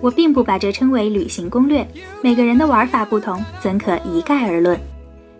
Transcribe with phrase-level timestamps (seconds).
[0.00, 1.86] 我并不把这称为旅行攻略，
[2.22, 4.78] 每个人的玩法不同，怎可一概而论？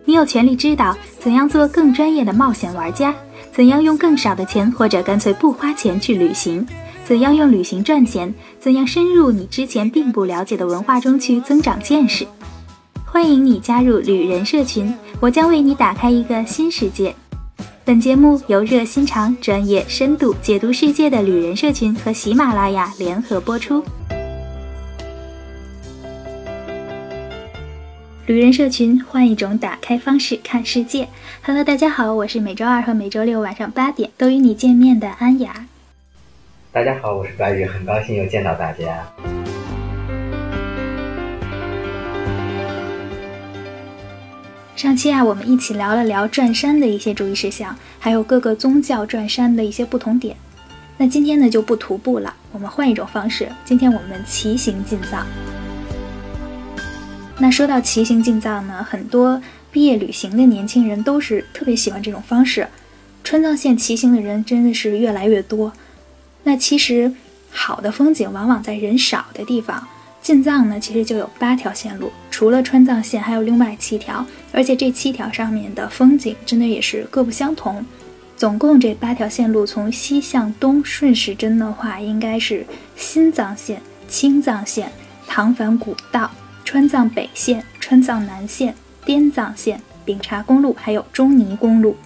[0.05, 3.15] 你有权利知道怎样做更专业的冒险玩家，
[3.53, 6.67] 怎样用更少的钱或者干脆不花钱去旅行，
[7.05, 12.27] 怎样用旅行赚钱，怎样深入你之前并不了解的文化中去增长见识。
[13.05, 17.15] 欢迎你加入旅人社群，我将为你打开一个新世界。
[17.85, 23.83] 本节目由热心肠、专业、深度解读世界的旅人社群和喜马拉雅联合播出。
[28.31, 31.09] 旅人社群，换一种打开方式看世界。
[31.43, 35.67] Hello，大家好，我是每周二和每周六晚上八点都与你见面的安雅。
[36.71, 39.05] 大家好，我是白宇，很高兴又见到大家。
[44.77, 50.37] 上期啊，我们一起聊了聊转山的一些注意事项，还有各个宗教转山的一些不同点。
[50.97, 55.27] 那今天呢，就不徒步了，我们换一种方式，今天我们骑行进藏。
[57.43, 59.41] 那说到骑行进藏呢，很多
[59.73, 62.69] 毕业旅行的年轻人都是特别喜欢这种方式。
[63.25, 65.73] 川藏线骑行的人真的是越来越多。
[66.43, 67.11] 那其实
[67.51, 69.89] 好的风景往往在人少的地方。
[70.21, 74.25] 进藏呢，其实就有八条线路，除了川藏线，还有另外七条。
[74.53, 77.83] 而且这七条上面的风景真的也是各不相同。
[78.37, 82.67] 总共这八条线路从西向东顺时针的话，应该是
[82.97, 84.93] 新藏线、青藏线、
[85.27, 86.31] 唐凡古道。
[86.73, 88.73] 川藏北线、川藏南线、
[89.05, 91.97] 滇藏线、丙察公路，还有中尼公路。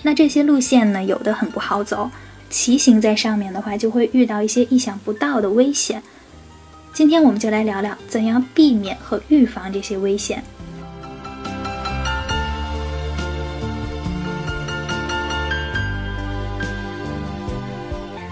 [0.00, 2.10] 那这些路线呢，有的很不好走，
[2.48, 6.02] 骑行在上面的话，就会遇到一些意想不到的危险。
[6.94, 10.42] 今天我们就来聊聊怎样避免和预防这些危险。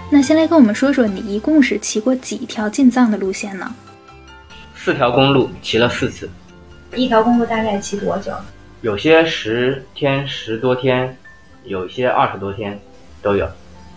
[0.09, 3.71] 那先来跟我们说说，你一共是骑过几条进藏的路线呢？
[4.83, 6.27] 四条公路骑了四次，
[6.95, 8.33] 一条公路大概骑多久？
[8.81, 11.15] 有些十天十多天，
[11.65, 12.79] 有些二十多天，
[13.21, 13.47] 都有。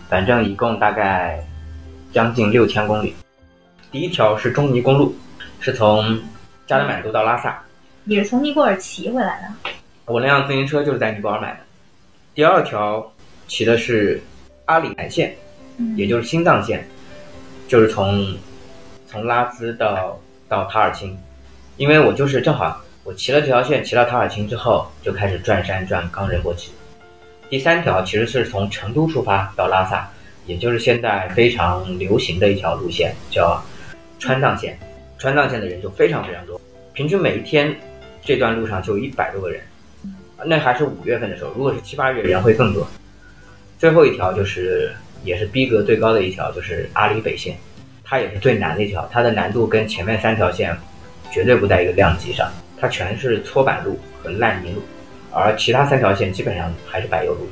[0.07, 1.43] 反正一共大概
[2.13, 3.15] 将近六千公里。
[3.91, 5.15] 第一条是中尼公路，
[5.59, 6.19] 是从
[6.67, 7.59] 加德满都到拉萨。
[8.03, 9.71] 你是从尼泊尔骑回来的？
[10.05, 11.59] 我那辆自行车就是在尼泊尔买的。
[12.35, 13.11] 第二条
[13.47, 14.21] 骑的是
[14.65, 15.35] 阿里南线，
[15.95, 16.87] 也就是新藏线，
[17.67, 18.37] 就是从
[19.07, 20.15] 从拉孜到。
[20.47, 21.17] 到塔尔钦，
[21.77, 26.71] 因为我就是正好我骑了这条线，骑到塔尔钦之后就开始转山转冈仁波齐。
[27.49, 30.09] 第三条其实是从成都出发到拉萨，
[30.45, 33.63] 也就是现在非常流行的一条路线，叫
[34.19, 34.77] 川藏线。
[35.17, 36.59] 川藏线的人就非常非常多，
[36.93, 37.75] 平均每一天
[38.21, 39.61] 这段路上就一百多个人。
[40.45, 42.85] 那还是五月份的时候，如果是七八月人会更多。
[43.79, 44.91] 最后一条就是
[45.23, 47.55] 也是逼格最高的一条，就是阿里北线。
[48.07, 50.77] 它也是最难的一条，它的难度跟前面三条线
[51.31, 54.83] 绝对不在一个量级上，它全是搓板路和烂泥路，
[55.31, 57.47] 而其他三条线基本上还是柏油路。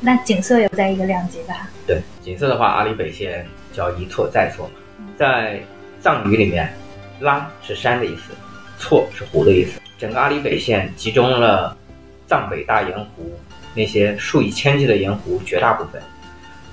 [0.00, 1.70] 那景色也不在一个量级吧？
[1.86, 5.60] 对，景色的话，阿里北线叫一错再错嘛，在
[6.00, 6.68] 藏语里面，
[7.20, 8.32] 拉是山的意思，
[8.78, 9.80] 错是湖的意思。
[9.96, 11.76] 整个阿里北线集中了
[12.26, 13.32] 藏北大盐湖
[13.72, 16.02] 那些数以千计的盐湖绝大部分，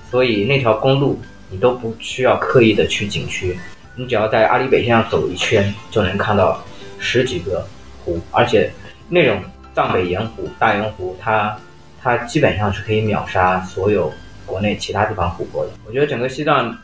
[0.09, 1.21] 所以那条公路。
[1.49, 3.57] 你都不需要刻意的去景区，
[3.95, 6.63] 你只要在阿里北线上走一圈，就能看到
[6.99, 7.67] 十几个
[8.03, 8.71] 湖，而且
[9.07, 9.41] 那种
[9.73, 11.57] 藏北盐湖、大盐湖，它
[12.01, 14.11] 它基本上是可以秒杀所有
[14.45, 15.71] 国内其他地方湖泊的。
[15.87, 16.77] 我觉得整个西藏，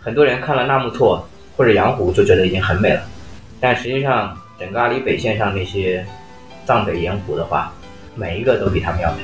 [0.00, 3.02] 很多人看了纳木错或者羊湖就觉得已经很美了，
[3.60, 6.04] 但实际上整个阿里北线上那些
[6.66, 7.72] 藏北盐湖的话，
[8.14, 9.18] 每一个都比它们要美。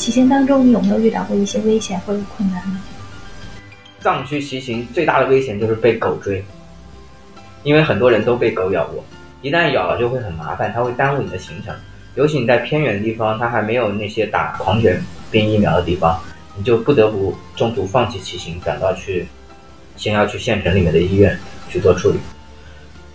[0.00, 2.80] 骑行当中，你有没有遇到过一些危险或者困难呢？
[4.00, 6.42] 藏区骑行最大的危险就是被狗追，
[7.64, 9.04] 因为很多人都被狗咬过，
[9.42, 11.74] 一旦咬了就会很麻烦，它会耽误你的行程。
[12.14, 16.18] 尤其你在偏远的地方，它还没有那些打狂犬病疫苗的地方，
[16.56, 19.28] 你就不得不中途放弃骑行，赶到去，
[19.98, 21.38] 先要去县城里面的医院
[21.68, 22.18] 去做处理。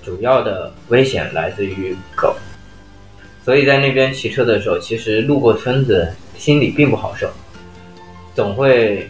[0.03, 2.35] 主要的危险来自于狗，
[3.43, 6.13] 所以在那边骑车的时候，其实路过村子。
[6.37, 7.29] 心里并不好受，
[8.35, 9.09] 总会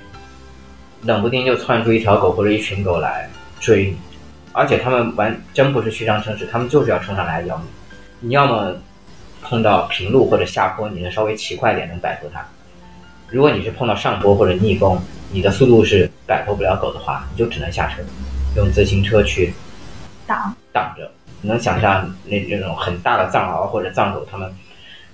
[1.02, 3.30] 冷不丁就窜出一条狗或者一群狗来
[3.60, 3.98] 追你，
[4.54, 8.28] 而且他们完真不是虚张声势，他们就是要冲上来咬你。
[8.28, 8.76] 你要么
[9.42, 12.42] 碰到平路或者下坡，你能稍微骑快点能摆脱它；
[13.30, 15.00] 如果你是碰到上坡或者逆风，
[15.32, 18.02] 你的速度是摆脱不了狗的话，你就只能下车，
[18.56, 19.54] 用自行车去
[20.26, 21.12] 挡挡着。
[21.42, 24.54] 能想象那那种很大的藏獒或者藏狗，他们。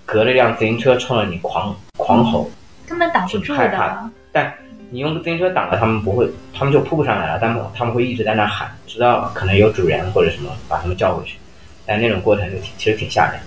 [0.03, 1.73] 隔着辆自行车冲着你狂
[2.11, 2.49] 狂吼，
[2.85, 4.09] 根本挡不住挺害怕的。
[4.33, 4.53] 但
[4.89, 11.37] 你用自行车挡了，他们不会，他们就扑不上来了，但他们会一直在那喊，直到可能有主人或者什么把他们叫回去。
[11.85, 13.39] 但那种过程就挺其实挺吓人。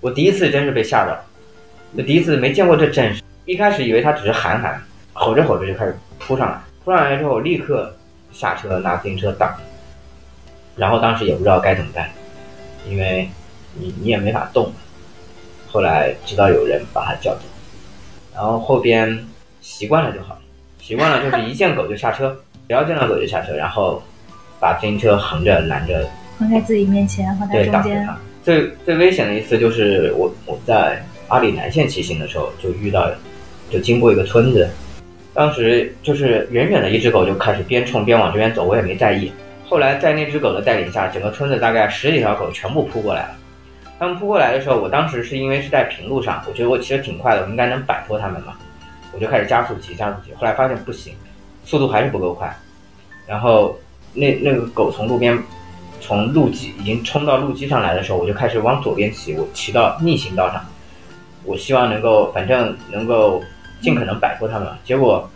[0.00, 1.18] 我第一次真是被吓到，
[1.96, 3.22] 我第一次没见过这阵势。
[3.46, 4.78] 一开始以为他只是喊喊，
[5.14, 7.96] 吼着吼着就开始扑上来，扑上来之后立刻
[8.30, 9.54] 下车拿自行车挡，
[10.76, 12.10] 然后当时也不知道该怎么办，
[12.86, 13.30] 因为
[13.74, 14.70] 你你也没法动。
[15.70, 17.40] 后来直到有人把他叫走，
[18.38, 19.18] 然后后边
[19.60, 20.40] 习惯了就好了，
[20.80, 22.30] 习惯了就是一见狗就下车，
[22.68, 24.00] 只要见到狗就下车，然后
[24.60, 26.08] 把自行车横着拦着
[26.38, 28.08] 横在自己面前，横在对，中间。
[28.44, 33.10] 最最危险的一次就是我我在阿里南线骑行的时候，就遇到，
[33.70, 34.70] 就经过一个村子，
[35.34, 39.32] 当时就是远远的一只狗就开始边冲边往这边走，我也没在意。
[39.68, 43.30] 后来在那只狗的带领下，整个村子大概十几条狗全部扑过来了。
[43.98, 48.54] 他们扑过来的时候，我当时是因为是在平路上，我觉得我骑得挺快的，我应该能摆脱他们嘛，
[49.12, 50.32] 我就开始加速骑，加速骑。
[50.34, 51.14] 后来发现不行，
[51.64, 52.56] 速度还是不够快。
[53.26, 53.76] 然后
[54.14, 55.36] 那那个狗从路边
[56.00, 60.64] 从路基已经冲到路基上来的时候，我就开始往左边骑，我骑到逆行道上，
[61.44, 63.42] 我希望能够反正能够
[63.80, 64.68] 尽可能摆脱他们。
[64.84, 65.28] 结果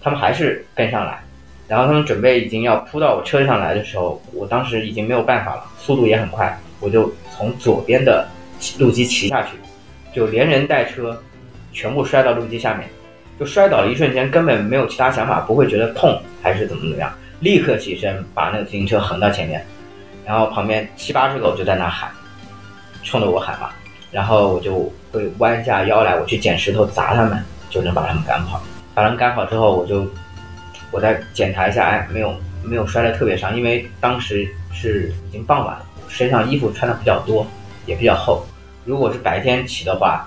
[0.00, 1.22] 他们还是跟上来，
[1.68, 8.26] 然后他们准备已经要扑到我车上来的时候，我当时已经没有办法了，速度也很快，我就从左边的
[8.78, 9.50] 路基骑下去，
[10.14, 11.20] 就连人带车
[11.72, 12.88] 全部摔到路基下面，
[13.38, 19.64] 就摔倒了一瞬间根本没有其他想法，不会觉得痛还是怎么怎么样，立刻起身把那个自行车横到前面。
[20.24, 22.10] 然后旁边七八只狗就在那喊，
[23.02, 23.70] 冲着我喊嘛，
[24.10, 28.60] 然后我就会弯下腰来，我去捡石头砸它们，就能把它们赶跑。
[28.92, 30.06] 把它们赶跑之后，我就
[30.90, 34.46] 我再检查一下，哎，没有没有摔得特别伤，因为当时
[34.80, 37.44] 是已经傍晚了，身上衣服穿的比较多，
[37.84, 38.46] 也比较厚。
[38.84, 40.24] 如果是白天骑的话，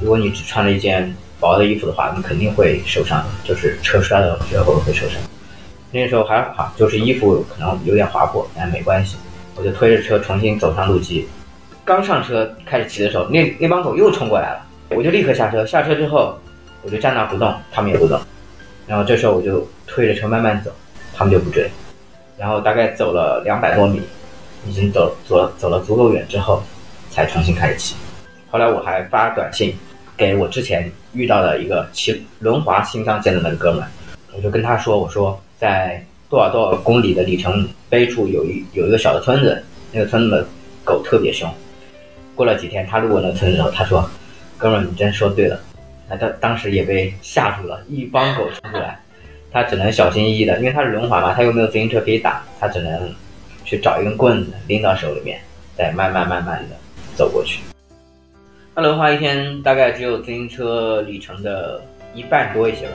[0.00, 5.20] 如果你只穿了一件薄的衣服的话，你肯定会受伤，就是车摔了之后会受伤。
[5.92, 9.16] 那时候还好，就是衣服可能有点划破，但没关系。
[9.54, 11.28] 我就推着车重新走上路基。
[11.84, 15.64] 刚上车开始骑的时候，那那帮狗又冲过来了，我就立刻下车。
[15.64, 16.36] 下车之后，
[16.82, 18.20] 我就站那不动，他们也不动。
[18.86, 20.72] 然后这时候我就推着车慢慢走，
[21.14, 21.70] 他们就不追。
[22.40, 24.00] 然后大概走了两百多米，
[24.66, 26.62] 已经走走走了足够远之后，
[27.10, 27.94] 才重新开始骑。
[28.50, 29.76] 后来我还发短信
[30.16, 33.84] 给我之前遇到的一个骑轮滑新疆线的那个哥们，
[34.34, 35.38] 我就跟他说，我说。
[35.60, 40.46] 在多少多少公里的里程碑处有一有一个小的村子，那个村子的
[40.82, 41.46] 狗特别凶。
[42.34, 44.08] 过了几天，他路过那个村子之后，他说
[44.56, 45.60] ：“哥们，你真说对了。”
[46.08, 48.98] 那他当时也被吓住了，一帮狗冲过来，
[49.52, 53.12] 他只能小心翼翼的，因为他是轮滑嘛，他又没有自行车可以打，他只能
[53.64, 55.40] 去找一根棍子拎到手里面，
[55.76, 56.76] 再慢慢慢慢的
[57.16, 57.60] 走过去。
[58.76, 61.82] 那轮滑一天大概只有自行车里程的
[62.14, 62.92] 一半多一些吧。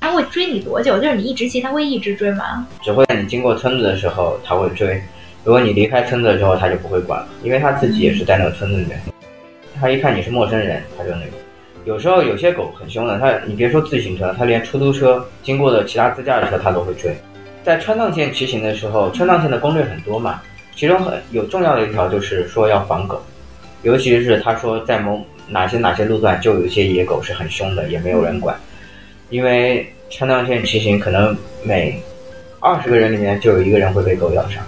[0.00, 0.96] 他会追你多久？
[1.00, 2.64] 就是你一直骑，他会一直追吗？
[2.80, 5.00] 只会在你经过村子的时候，他会追；
[5.42, 9.00] 如果你离开村子的时候，它就不会管了，因为他自己也是在那个村子里面。
[9.80, 11.43] 他一看你是陌生人，他就那个。
[11.84, 17.14] 有时候有些狗很凶的，它你别说自行车，它连出租车经过的其他自驾的车，它都会追。
[17.62, 20.42] 在川藏线骑行的时候，川藏线的攻略很多嘛，
[20.74, 23.22] 其中很有重要的一条就是说要防狗，
[23.82, 28.56] 尤其是他说在某哪些哪些路段就有一些野狗是很凶的，也没有人管，
[29.30, 29.86] 因为。
[30.10, 32.00] 川藏线骑行可能每
[32.60, 34.62] 二十个人里面就有一个人会被狗咬伤，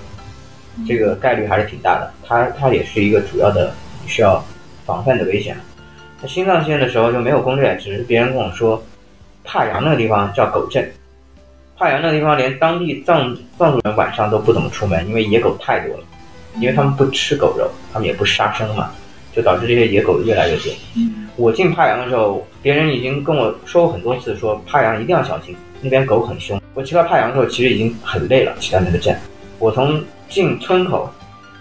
[0.89, 2.11] 这个概率还是挺大的。
[2.27, 3.73] 它它也是一个主要的
[4.09, 4.45] 需要
[4.85, 5.55] 防范的危险。
[6.27, 8.83] 在新藏线的时候就没有攻略，只是别人跟我说，
[9.45, 10.85] 帕阳那个地方叫狗镇，
[11.79, 16.03] 帕阳那个地方连当地藏藏族人晚上都不怎么出门，因为野狗太多了，
[16.57, 18.91] 因为他们不吃狗肉，他们也不杀生嘛，
[19.33, 20.73] 就导致这些野狗越来越多。
[21.37, 26.61] 我进帕阳的时候，别人已经跟我说过很多次，说帕阳一定要小心，那边狗很凶。
[26.75, 29.17] 我骑到帕阳的时候，其实已经很累了，骑到那个镇。
[29.61, 31.09] 我从进村口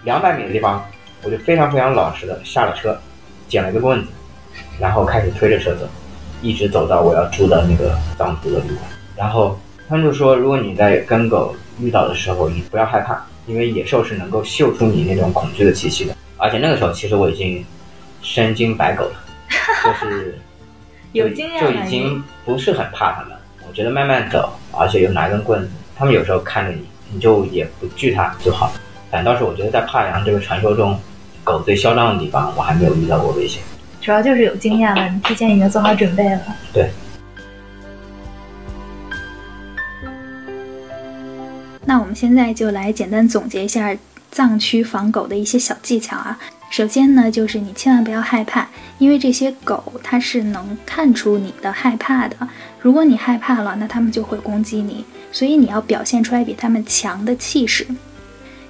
[0.02, 0.84] 两百米的地方，
[1.22, 2.98] 我就非常非常老实的下了车，
[3.46, 4.08] 捡了个棍子，
[4.78, 5.86] 然后开始推着车走，
[6.42, 8.80] 一直走到我要住的那个藏族的旅馆。
[9.16, 16.14] 然后他们就说，如果你在跟狗遇到的时候，你不要害怕，因为野兽是能够嗅出你那种恐惧的气息的。
[16.36, 17.64] 而且那个时候，其实我已经
[18.22, 19.22] 身经百狗了。
[19.84, 20.38] 就是
[21.12, 23.36] 有经验就已经不是很怕他们。
[23.68, 28.72] 我觉得慢慢走，而且又拿根棍子，他们有时候看着你，你就也不惧他就好。
[29.10, 30.98] 反倒是我觉得在帕阳这个传说中，
[31.42, 33.62] 狗最嚣张的地方，我还没有遇到过危险。
[34.06, 36.40] 主要就是有经验了，你提前已经做好准备了。
[36.72, 36.88] 对。
[41.84, 43.92] 那我们现在就来简单总结一下
[44.30, 46.38] 藏区防狗的一些小技巧啊。
[46.70, 52.36] 首先呢，就是你千万不要害怕，因为这些狗它是能看出你的害怕的。
[52.80, 57.84] 如果你害怕了，那它们就会攻击你，所以你要表现出来比它们强的气势。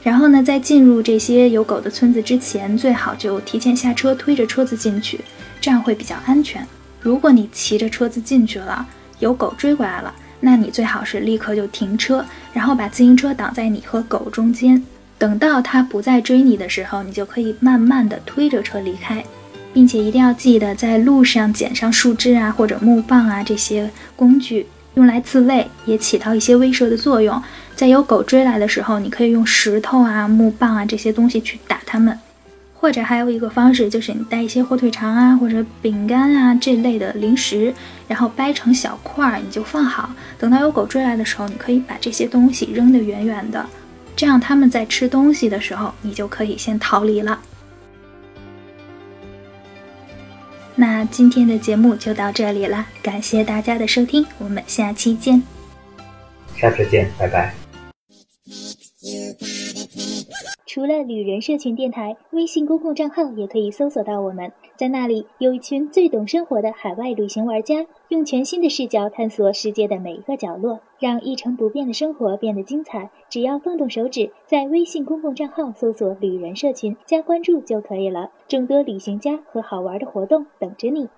[0.07, 5.19] 然后呢，在进入这些有狗的村子之前，最好就提前下车，推着车子进去，
[5.61, 6.65] 这样会比较安全。
[7.01, 8.87] 如果你骑着车子进去了，
[9.19, 14.81] 有狗追过来了，那你最好是立刻就停车，然后把自行车挡在你和狗中间。
[15.19, 19.25] 等到它不再追你的时候，你就可以慢慢的推着车离开，
[19.73, 27.43] 并且一定要记得在路上捡上树枝啊或者木棒啊这些工具，用来自卫，也起到一些威慑的作用。
[27.77, 32.19] 在有狗追来的时候，你可以用石头啊、木棒啊这些东西去打它们，
[32.75, 37.75] 或者还有一个方式就是你带一些火腿肠啊或者饼干啊这类的零食，
[38.09, 40.11] 然后掰成小块儿，你就放好。
[40.39, 43.67] 等到有狗追来的时候，你可以把这些东西扔得远远的。
[44.17, 47.39] 这样，他们在吃东西的时候，你就可以先逃离了。
[50.75, 55.43] 那今天的节目就到这里了，感谢大家的收听，我们下期见。
[56.57, 57.66] 下次见，拜拜。
[60.77, 64.53] 除了旅人社群电台，微信公共账号也可以搜索到我们。
[64.77, 73.11] 在那里，有一群最懂生活的海外旅行玩家，用全新的视角探索世界的每一个角落，让一成不变的生活变得精彩。
[73.31, 78.31] 只要动动手指，在微信公共账号搜索“旅人社群”加关注就可以了。
[78.47, 81.09] 众多旅行家和好玩的活动等着你。